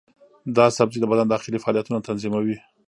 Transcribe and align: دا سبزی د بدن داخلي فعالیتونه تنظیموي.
دا 0.55 0.65
سبزی 0.77 0.99
د 1.01 1.05
بدن 1.11 1.27
داخلي 1.33 1.57
فعالیتونه 1.63 1.99
تنظیموي. 2.07 2.57